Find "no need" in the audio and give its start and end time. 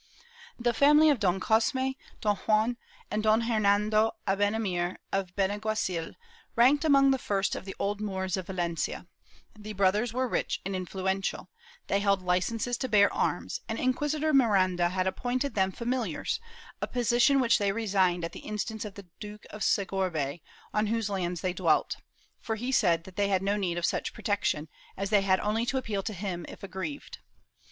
23.43-23.77